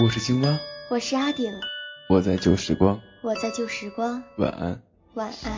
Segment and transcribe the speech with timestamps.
[0.00, 1.52] 我是青蛙，我是阿顶，
[2.08, 4.80] 我在旧时光，我在旧时光，晚安，
[5.14, 5.52] 晚安。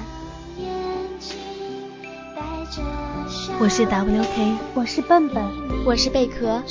[3.60, 5.44] 我是 WK，我是笨笨，
[5.84, 6.62] 我是贝壳，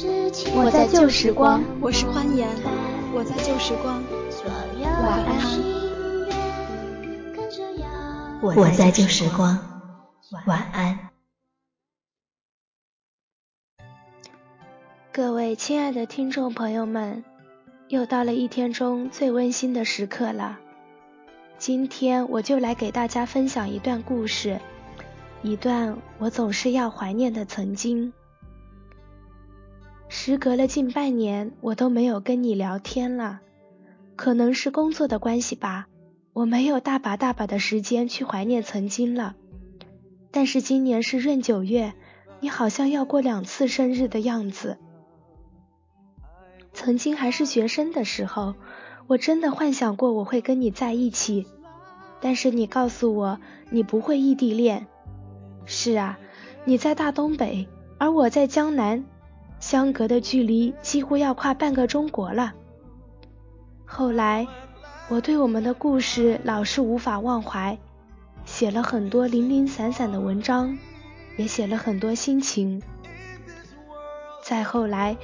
[0.55, 2.49] 我在旧时光，我是欢颜，
[3.13, 4.01] 我在旧时光，
[5.03, 5.37] 晚安。
[8.41, 9.55] 我在旧时光，
[10.47, 11.11] 晚安。
[15.11, 17.23] 各位亲爱的听众朋友们，
[17.89, 20.59] 又到了一天中最温馨的时刻了。
[21.57, 24.59] 今天我就来给大家分享一段故事。
[25.41, 28.13] 一段我总是要怀念的曾经。
[30.07, 33.41] 时隔了近半年，我都没有跟你聊天了，
[34.15, 35.87] 可能是工作的关系吧，
[36.33, 39.35] 我没有大把大把的时间去怀念曾经了。
[40.29, 41.93] 但是今年是闰九月，
[42.39, 44.77] 你好像要过两次生日的样子。
[46.73, 48.55] 曾经还是学生的时候，
[49.07, 51.47] 我真的幻想过我会跟你在一起，
[52.21, 53.39] 但是你告诉我
[53.69, 54.87] 你不会异地恋。
[55.65, 56.17] 是啊，
[56.65, 59.03] 你在大东北，而我在江南，
[59.59, 62.53] 相隔的距离几乎要跨半个中国了。
[63.85, 64.47] 后来，
[65.09, 67.77] 我对我们的故事老是无法忘怀，
[68.45, 70.77] 写了很多零零散散的文章，
[71.37, 72.81] 也写了很多心情。
[74.43, 75.17] 再后来，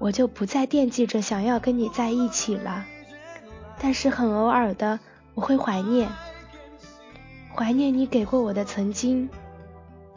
[0.00, 2.86] 我就不再惦记着想要跟你在一起了，
[3.78, 4.98] 但是很偶尔的，
[5.34, 6.08] 我会怀念，
[7.54, 9.28] 怀念你给过我的曾经。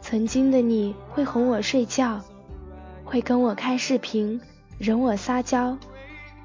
[0.00, 2.20] 曾经的你会哄我睡觉，
[3.04, 4.40] 会跟我开视频，
[4.78, 5.76] 忍我撒娇，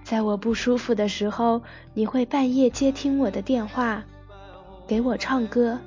[0.04, 1.62] 在我不舒服的时候，
[1.94, 4.04] 你会半夜接听我的电话，
[4.86, 5.80] 给我唱歌，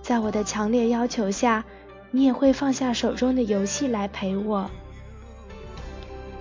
[0.00, 1.64] 在我的强烈要求下，
[2.10, 4.70] 你也会放下手中的游戏来陪我。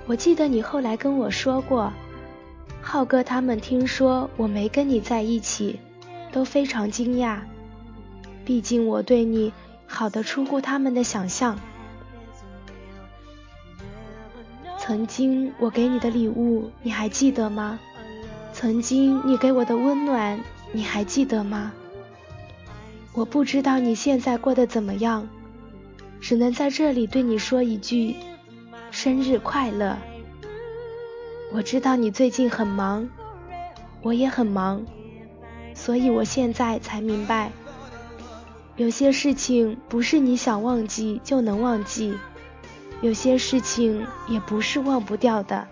[0.08, 1.92] 我记得你后来跟我说过，
[2.82, 5.80] 浩哥他们听说我没跟你在一起，
[6.32, 7.40] 都非常惊讶，
[8.46, 9.54] 毕竟我对你。
[9.90, 11.58] 好的出乎他们的想象。
[14.78, 17.80] 曾经我给你的礼物，你还记得吗？
[18.52, 20.42] 曾经你给我的温暖，
[20.74, 21.72] 你还记得吗？
[23.14, 25.30] 我不知道你现在过得怎么样，
[26.20, 28.18] 只能在这里对你说一句：
[28.92, 29.98] 生日快乐。
[31.52, 33.10] 我知道你最近很忙，
[34.02, 34.86] 我也很忙，
[35.74, 37.52] 所以我现在才明白。
[38.76, 42.18] 有些事情不是你想忘记就能忘记，
[43.02, 45.68] 有些事情也不是忘不掉的。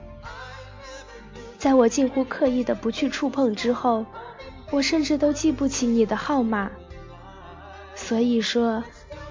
[1.58, 4.06] 在我近乎刻意的不去触碰之后，
[4.72, 6.70] 我甚至都记不起你的号码。
[7.96, 8.84] 所以说，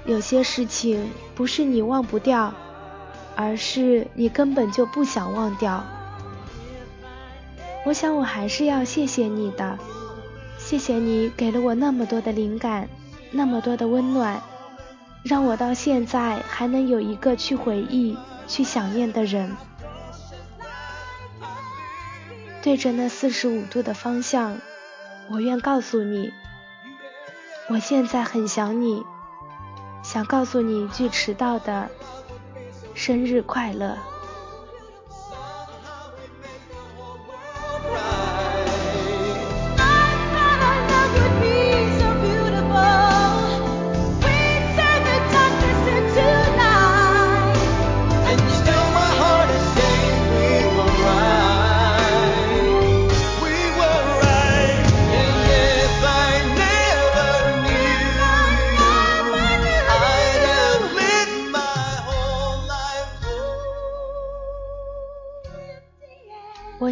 [0.04, 2.52] 有些事情不是你忘不掉，
[3.36, 5.84] 而是你根本就不想忘掉。
[7.84, 9.78] 我想我还是要谢谢你的，
[10.58, 12.88] 谢谢你给了我那么多的灵感。
[13.36, 14.40] 那么多的温暖，
[15.24, 19.56] 让我到现在还能有一个去回忆、去想念的人。
[22.62, 24.56] 对着那四十五度的方向，
[25.28, 26.32] 我愿告诉你，
[27.68, 29.02] 我现在很想你，
[30.04, 31.90] 想告诉你一句迟到的
[32.94, 34.13] 生日快乐。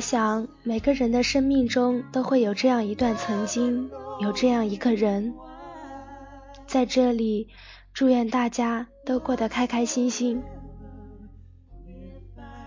[0.03, 3.89] 想，每个人的生命中都会有这样一段曾经，
[4.21, 5.33] 有这样一个人。
[6.67, 7.49] 在这里，
[7.95, 10.43] 祝愿大家都过得开开心心。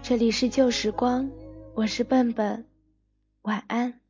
[0.02, 1.30] 这里是旧时光，
[1.74, 2.66] 我是笨笨，
[3.42, 4.05] 晚安。